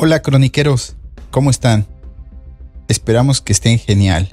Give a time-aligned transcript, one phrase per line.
[0.00, 0.94] Hola croniqueros,
[1.32, 1.84] ¿cómo están?
[2.86, 4.28] Esperamos que estén genial.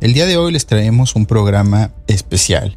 [0.00, 2.76] El día de hoy les traemos un programa especial.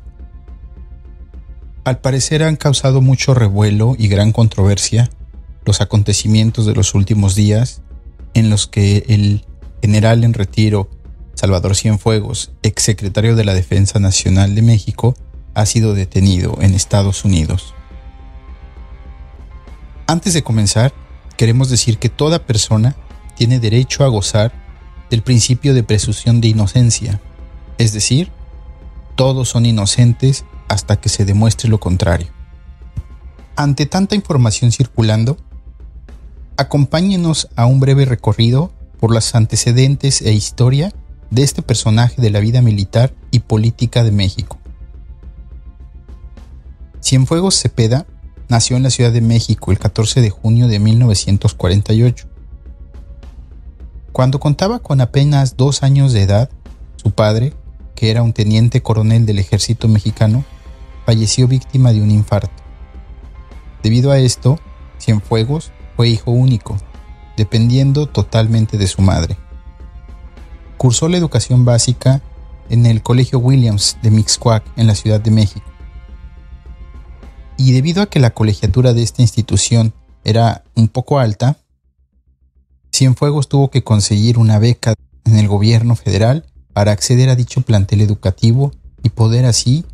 [1.84, 5.10] Al parecer han causado mucho revuelo y gran controversia
[5.66, 7.82] los acontecimientos de los últimos días
[8.36, 9.44] en los que el
[9.82, 10.92] general en retiro
[11.34, 15.16] Salvador Cienfuegos, exsecretario de la Defensa Nacional de México,
[15.56, 17.74] ha sido detenido en Estados Unidos.
[20.06, 20.94] Antes de comenzar,
[21.38, 22.96] queremos decir que toda persona
[23.36, 24.52] tiene derecho a gozar
[25.10, 27.22] del principio de presunción de inocencia,
[27.78, 28.32] es decir,
[29.16, 32.28] todos son inocentes hasta que se demuestre lo contrario.
[33.56, 35.38] Ante tanta información circulando,
[36.58, 40.94] acompáñenos a un breve recorrido por los antecedentes e historia
[41.30, 44.58] de este personaje de la vida militar y política de México.
[47.02, 48.06] Cienfuegos Cepeda
[48.50, 52.28] nació en la Ciudad de México el 14 de junio de 1948.
[54.12, 56.50] Cuando contaba con apenas dos años de edad,
[56.96, 57.54] su padre,
[57.96, 60.44] que era un teniente coronel del ejército mexicano,
[61.06, 62.64] falleció víctima de un infarto.
[63.84, 64.60] Debido a esto,
[65.00, 66.78] Cienfuegos fue hijo único,
[67.36, 69.38] dependiendo totalmente de su madre.
[70.78, 72.22] Cursó la educación básica
[72.70, 75.77] en el Colegio Williams de Mixcoac en la Ciudad de México
[77.58, 81.58] y debido a que la colegiatura de esta institución era un poco alta,
[82.94, 84.94] Cienfuegos tuvo que conseguir una beca
[85.26, 88.72] en el gobierno federal para acceder a dicho plantel educativo
[89.04, 89.86] y poder así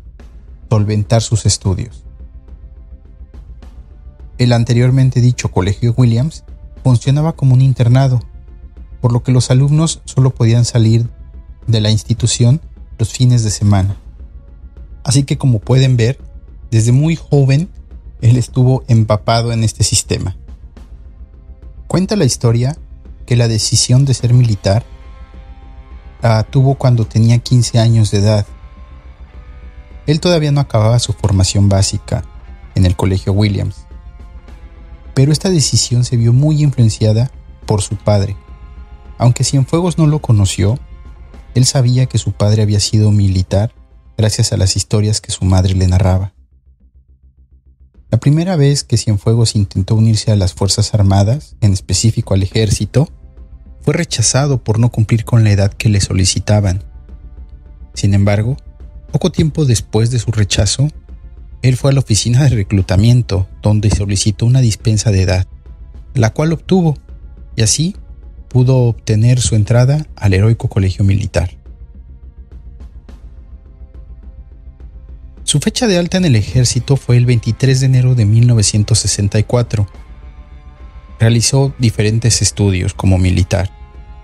[0.70, 2.04] solventar sus estudios.
[4.38, 6.44] El anteriormente dicho Colegio Williams
[6.82, 8.20] funcionaba como un internado,
[9.00, 11.08] por lo que los alumnos solo podían salir
[11.66, 12.60] de la institución
[12.98, 13.96] los fines de semana.
[15.04, 16.18] Así que como pueden ver,
[16.74, 17.68] desde muy joven,
[18.20, 20.36] él estuvo empapado en este sistema.
[21.86, 22.76] Cuenta la historia
[23.26, 24.84] que la decisión de ser militar
[26.20, 28.46] la tuvo cuando tenía 15 años de edad.
[30.08, 32.24] Él todavía no acababa su formación básica
[32.74, 33.86] en el Colegio Williams,
[35.14, 37.30] pero esta decisión se vio muy influenciada
[37.66, 38.36] por su padre.
[39.16, 40.80] Aunque Cienfuegos no lo conoció,
[41.54, 43.72] él sabía que su padre había sido militar
[44.18, 46.33] gracias a las historias que su madre le narraba.
[48.14, 53.08] La primera vez que Cienfuegos intentó unirse a las Fuerzas Armadas, en específico al ejército,
[53.80, 56.84] fue rechazado por no cumplir con la edad que le solicitaban.
[57.92, 58.56] Sin embargo,
[59.10, 60.90] poco tiempo después de su rechazo,
[61.62, 65.48] él fue a la oficina de reclutamiento donde solicitó una dispensa de edad,
[66.14, 66.96] la cual obtuvo,
[67.56, 67.96] y así
[68.48, 71.56] pudo obtener su entrada al heroico colegio militar.
[75.44, 79.86] Su fecha de alta en el ejército fue el 23 de enero de 1964.
[81.20, 83.70] Realizó diferentes estudios como militar,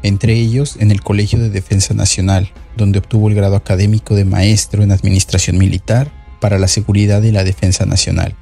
[0.03, 4.82] entre ellos en el Colegio de Defensa Nacional, donde obtuvo el grado académico de maestro
[4.82, 6.10] en Administración Militar
[6.41, 8.34] para la Seguridad y la Defensa Nacional,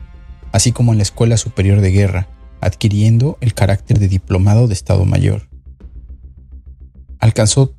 [0.52, 2.28] así como en la Escuela Superior de Guerra,
[2.60, 5.48] adquiriendo el carácter de diplomado de Estado Mayor.
[7.18, 7.74] Alcanzó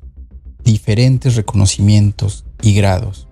[0.62, 3.29] diferentes reconocimientos y grados,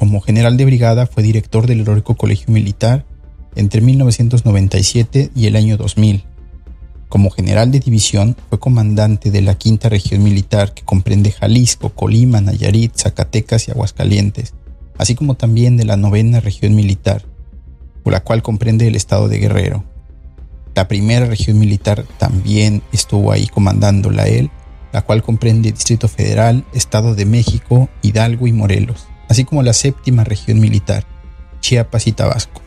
[0.00, 3.04] como general de brigada fue director del Heroico Colegio Militar
[3.54, 6.24] entre 1997 y el año 2000.
[7.10, 12.40] Como general de división fue comandante de la Quinta Región Militar que comprende Jalisco, Colima,
[12.40, 14.54] Nayarit, Zacatecas y Aguascalientes,
[14.96, 17.22] así como también de la Novena Región Militar,
[18.02, 19.84] por la cual comprende el estado de Guerrero.
[20.74, 24.50] La primera región militar también estuvo ahí comandándola él,
[24.94, 30.24] la cual comprende Distrito Federal, Estado de México, Hidalgo y Morelos así como la séptima
[30.24, 31.06] región militar,
[31.60, 32.62] Chiapas y Tabasco.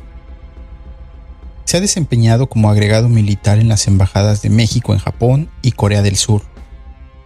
[1.65, 6.01] Se ha desempeñado como agregado militar en las embajadas de México en Japón y Corea
[6.01, 6.41] del Sur.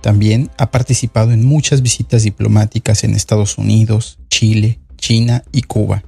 [0.02, 6.04] También ha participado en muchas visitas diplomáticas en Estados Unidos, Chile, China y Cuba.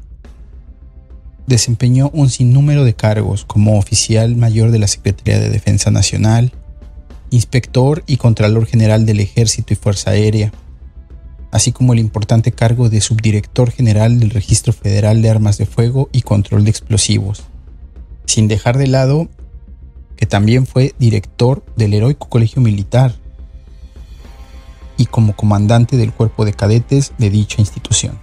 [1.45, 6.51] Desempeñó un sinnúmero de cargos como oficial mayor de la Secretaría de Defensa Nacional,
[7.29, 10.51] inspector y contralor general del Ejército y Fuerza Aérea,
[11.51, 16.09] así como el importante cargo de subdirector general del Registro Federal de Armas de Fuego
[16.11, 17.43] y Control de Explosivos,
[18.25, 19.29] sin dejar de lado
[20.15, 23.15] que también fue director del Heroico Colegio Militar
[24.97, 28.19] y como comandante del cuerpo de cadetes de dicha institución.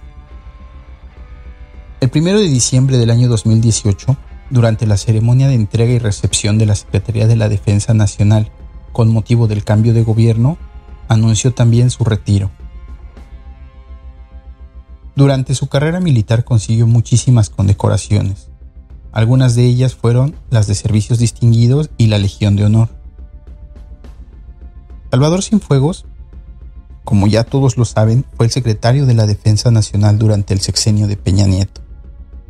[1.99, 4.15] El 1 de diciembre del año 2018,
[4.51, 8.51] durante la ceremonia de entrega y recepción de la Secretaría de la Defensa Nacional
[8.93, 10.59] con motivo del cambio de gobierno,
[11.07, 12.51] anunció también su retiro.
[15.17, 18.49] Durante su carrera militar consiguió muchísimas condecoraciones,
[19.11, 22.89] Algunas de ellas fueron las de Servicios Distinguidos y la Legión de Honor.
[25.09, 26.05] Salvador Cienfuegos,
[27.03, 31.07] como ya todos lo saben, fue el secretario de la Defensa Nacional durante el sexenio
[31.07, 31.81] de Peña Nieto.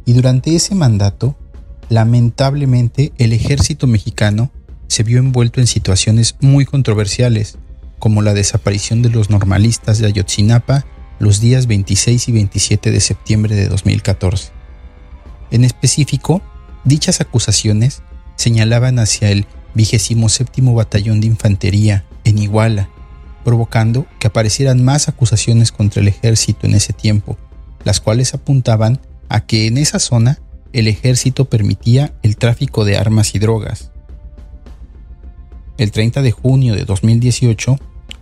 [0.04, 1.38] Y durante ese mandato,
[1.88, 4.52] lamentablemente, el ejército mexicano
[4.88, 7.58] se vio envuelto en situaciones muy controversiales,
[7.98, 10.86] como la desaparición de los normalistas de Ayotzinapa
[11.20, 14.52] los días 26 y 27 de septiembre de 2014.
[15.52, 16.42] En específico,
[16.84, 18.02] Dichas acusaciones
[18.38, 22.90] señalaban hacia el 27 Batallón de Infantería en Iguala,
[23.44, 27.38] provocando que aparecieran más acusaciones contra el ejército en ese tiempo,
[27.84, 30.40] las cuales apuntaban a que en esa zona
[30.72, 33.92] el ejército permitía el tráfico de armas y drogas.
[35.78, 37.78] El 30 de junio de 2018,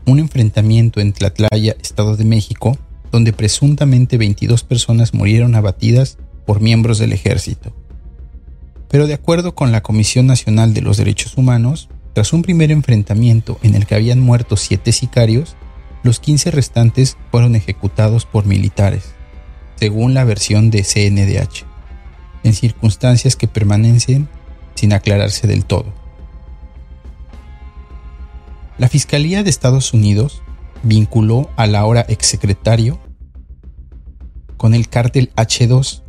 [0.06, 2.78] un enfrentamiento en Tlatlaya, Estado de México,
[3.12, 7.74] donde presuntamente 22 personas murieron abatidas por miembros del ejército.
[8.90, 13.60] Pero de acuerdo con la Comisión Nacional de los Derechos Humanos, tras un primer enfrentamiento
[13.62, 15.56] en el que habían muerto siete sicarios,
[16.04, 19.16] los 15 restantes fueron ejecutados por militares,
[19.75, 21.66] según la versión de CNDH,
[22.44, 24.30] en circunstancias que permanecen
[24.75, 26.05] sin aclararse del todo.
[28.77, 30.42] La Fiscalía de Estados Unidos
[30.83, 33.00] vinculó al ahora exsecretario
[34.57, 36.06] con el cártel H2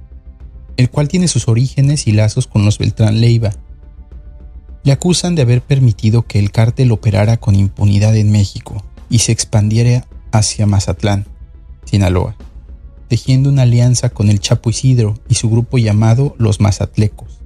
[0.76, 3.52] el cual tiene sus orígenes y lazos con los Beltrán Leiva.
[4.84, 9.32] Le acusan de haber permitido que el cártel operara con impunidad en México y se
[9.32, 11.26] expandiera hacia Mazatlán,
[11.84, 12.36] Sinaloa,
[13.08, 17.40] tejiendo una alianza con el Chapo Isidro y su grupo llamado los Mazatlecos,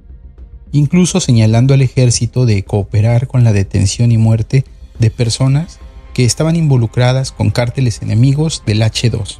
[0.71, 4.65] incluso señalando al ejército de cooperar con la detención y muerte
[5.01, 5.79] de personas
[6.13, 9.39] que estaban involucradas con cárteles enemigos del H2,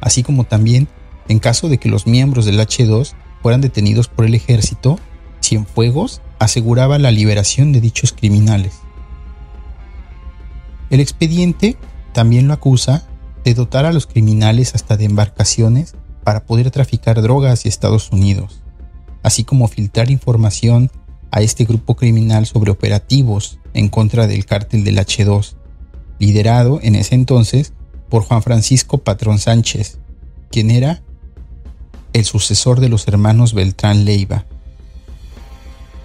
[0.00, 0.88] así como también
[1.28, 4.98] en caso de que los miembros del H2 fueran detenidos por el ejército,
[5.42, 8.80] Cienfuegos aseguraba la liberación de dichos criminales.
[10.90, 11.76] El expediente
[12.12, 13.06] también lo acusa
[13.44, 15.94] de dotar a los criminales hasta de embarcaciones
[16.24, 18.62] para poder traficar drogas hacia Estados Unidos,
[19.22, 20.90] así como filtrar información
[21.30, 25.54] a este grupo criminal sobre operativos en contra del cártel del H2,
[26.18, 27.72] liderado en ese entonces
[28.08, 29.98] por Juan Francisco Patrón Sánchez,
[30.50, 31.02] quien era
[32.12, 34.46] el sucesor de los hermanos Beltrán Leiva.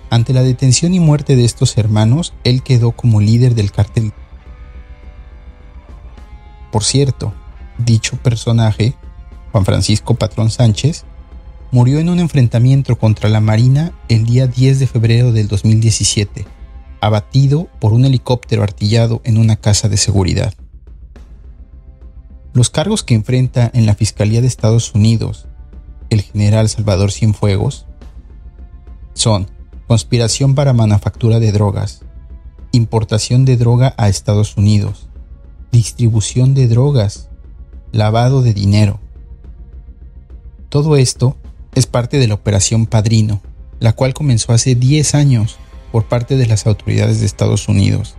[0.09, 4.12] Ante la detención y muerte de estos hermanos, él quedó como líder del cartel.
[6.71, 7.33] Por cierto,
[7.77, 8.95] dicho personaje,
[9.51, 11.06] Juan Francisco Patrón Sánchez,
[11.71, 16.45] murió en un enfrentamiento contra la Marina el día 10 de febrero del 2017,
[17.00, 20.53] abatido por un helicóptero artillado en una casa de seguridad.
[22.53, 25.47] Los cargos que enfrenta en la Fiscalía de Estados Unidos
[26.12, 27.85] el general Salvador Cienfuegos
[29.13, 29.50] son
[29.88, 32.01] conspiración para manufactura de drogas,
[32.73, 35.07] importación de droga a Estados Unidos,
[35.71, 37.30] distribución de drogas,
[37.94, 38.99] lavado de dinero.
[40.68, 41.37] Todo esto
[41.73, 43.42] es parte de la Operación Padrino,
[43.80, 45.57] la cual comenzó hace 10 años
[45.92, 48.16] por parte de las autoridades de Estados Unidos.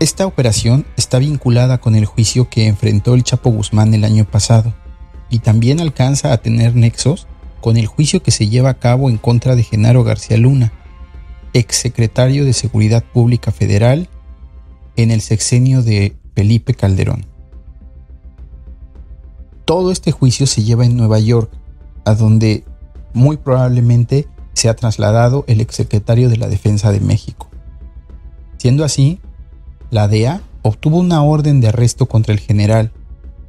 [0.00, 4.72] Esta operación está vinculada con el juicio que enfrentó el Chapo Guzmán el año pasado
[5.28, 7.26] y también alcanza a tener nexos
[7.60, 10.72] con el juicio que se lleva a cabo en contra de Genaro García Luna,
[11.52, 14.08] exsecretario de Seguridad Pública Federal
[14.96, 17.26] en el sexenio de Felipe Calderón.
[19.64, 21.50] Todo este juicio se lleva en Nueva York,
[22.08, 22.64] a donde
[23.12, 27.48] muy probablemente se ha trasladado el exsecretario de la Defensa de México.
[28.56, 29.20] Siendo así,
[29.90, 32.92] la DEA obtuvo una orden de arresto contra el general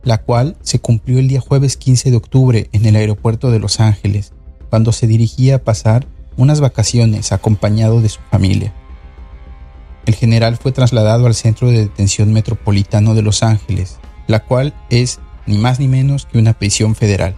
[0.04, 3.80] la cual se cumplió el día jueves 15 de octubre en el aeropuerto de Los
[3.80, 4.34] Ángeles,
[4.70, 8.74] cuando se dirigía a pasar unas vacaciones acompañado de su familia.
[10.06, 15.20] El general fue trasladado al Centro de Detención Metropolitano de Los Ángeles, la cual es
[15.46, 17.36] ni más ni menos que una prisión federal.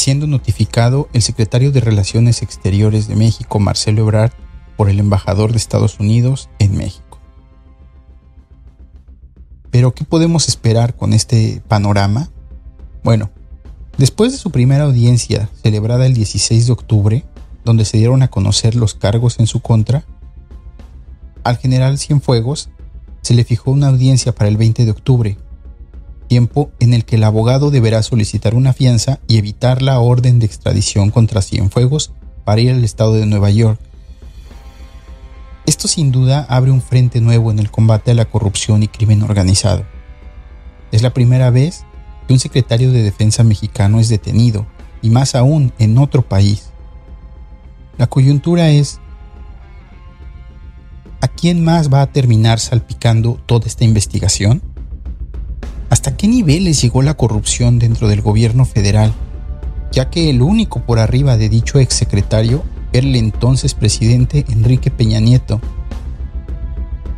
[0.00, 4.32] Siendo notificado el secretario de Relaciones Exteriores de México, Marcelo Ebrard,
[4.78, 7.20] por el embajador de Estados Unidos en México.
[9.70, 12.30] Pero ¿qué podemos esperar con este panorama?
[13.04, 13.28] Bueno,
[13.98, 17.24] después de su primera audiencia celebrada el 16 de octubre,
[17.66, 20.06] donde se dieron a conocer los cargos en su contra,
[21.44, 22.70] al general Cienfuegos
[23.20, 25.36] se le fijó una audiencia para el 20 de octubre,
[26.30, 30.46] tiempo en el que el abogado deberá solicitar una fianza y evitar la orden de
[30.46, 32.12] extradición contra Cienfuegos
[32.44, 33.80] para ir al estado de Nueva York,
[35.66, 39.24] esto sin duda abre un frente nuevo en el combate a la corrupción y crimen
[39.24, 39.84] organizado.
[40.92, 41.84] Es la primera vez
[42.28, 44.66] que un secretario de defensa mexicano es detenido
[45.02, 46.70] y más aún en otro país.
[47.98, 49.00] La coyuntura es,
[51.20, 54.62] ¿a quién más va a terminar salpicando toda esta investigación?
[55.90, 59.12] ¿Hasta qué niveles llegó la corrupción dentro del gobierno federal?
[59.90, 65.18] Ya que el único por arriba de dicho exsecretario era el entonces presidente Enrique Peña
[65.18, 65.60] Nieto.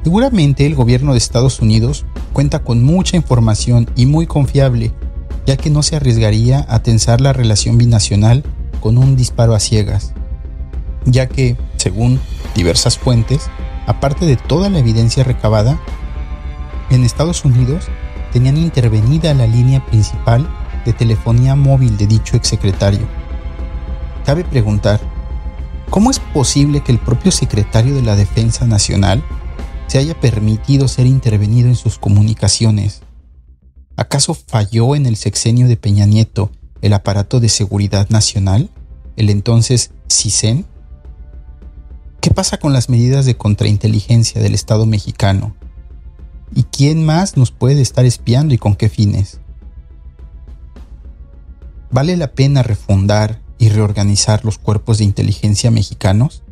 [0.03, 4.95] Seguramente el gobierno de Estados Unidos cuenta con mucha información y muy confiable,
[5.45, 8.43] ya que no se arriesgaría a tensar la relación binacional
[8.81, 10.15] con un disparo a ciegas,
[11.05, 12.21] ya que, según
[12.55, 13.51] diversas fuentes,
[13.87, 15.79] aparte de toda la evidencia recabada,
[16.89, 17.89] en Estados Unidos
[18.33, 20.49] tenían intervenida la línea principal
[20.85, 23.07] de telefonía móvil de dicho exsecretario.
[24.25, 25.01] Cabe preguntar,
[25.91, 29.23] ¿cómo es posible que el propio secretario de la Defensa Nacional
[29.87, 33.03] se haya permitido ser intervenido en sus comunicaciones?
[33.97, 38.71] ¿Acaso falló en el sexenio de Peña Nieto el aparato de seguridad nacional,
[39.17, 40.67] el entonces CISEN?
[42.21, 45.55] ¿Qué pasa con las medidas de contrainteligencia del Estado mexicano?
[46.55, 49.41] ¿Y quién más nos puede estar espiando y con qué fines?
[51.91, 56.43] ¿Vale la pena refundar y reorganizar los cuerpos de inteligencia mexicanos?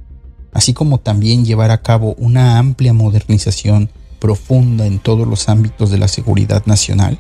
[0.53, 5.99] así como también llevar a cabo una amplia modernización profunda en todos los ámbitos de
[5.99, 7.19] la seguridad nacional?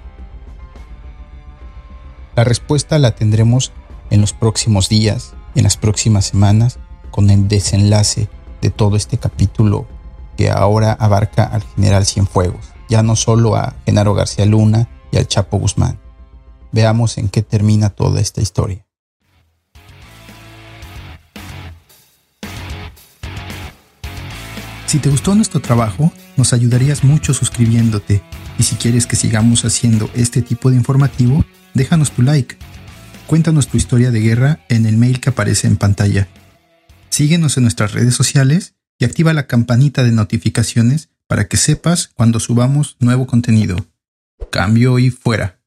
[2.36, 3.72] La respuesta la tendremos
[4.10, 6.78] en los próximos días, en las próximas semanas,
[7.10, 8.28] con el desenlace
[8.60, 9.86] de todo este capítulo
[10.36, 15.28] que ahora abarca al general Cienfuegos, ya no solo a Genaro García Luna y al
[15.28, 15.98] Chapo Guzmán.
[16.72, 18.84] Veamos en qué termina toda esta historia.
[24.86, 28.22] Si te gustó nuestro trabajo, nos ayudarías mucho suscribiéndote
[28.58, 31.44] y si quieres que sigamos haciendo este tipo de informativo,
[31.74, 32.56] déjanos tu like.
[33.28, 36.26] Cuéntanos tu historia de guerra en el mail que aparece en pantalla.
[37.08, 42.40] Síguenos en nuestras redes sociales y activa la campanita de notificaciones para que sepas cuando
[42.40, 43.76] subamos nuevo contenido.
[44.50, 45.59] Cambio y fuera.